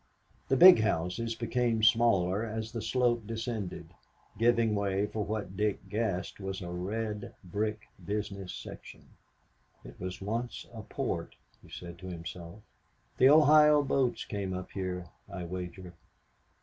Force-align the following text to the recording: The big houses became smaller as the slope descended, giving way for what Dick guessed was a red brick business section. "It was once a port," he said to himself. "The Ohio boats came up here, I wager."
The 0.47 0.57
big 0.57 0.79
houses 0.81 1.35
became 1.35 1.83
smaller 1.83 2.43
as 2.43 2.71
the 2.71 2.81
slope 2.81 3.27
descended, 3.27 3.89
giving 4.39 4.73
way 4.73 5.05
for 5.05 5.23
what 5.23 5.55
Dick 5.55 5.89
guessed 5.89 6.39
was 6.39 6.59
a 6.63 6.71
red 6.71 7.35
brick 7.43 7.81
business 8.03 8.51
section. 8.51 9.09
"It 9.85 9.99
was 9.99 10.19
once 10.19 10.65
a 10.73 10.81
port," 10.81 11.35
he 11.61 11.69
said 11.69 11.99
to 11.99 12.07
himself. 12.07 12.63
"The 13.19 13.29
Ohio 13.29 13.83
boats 13.83 14.25
came 14.25 14.55
up 14.55 14.71
here, 14.71 15.05
I 15.29 15.43
wager." 15.45 15.93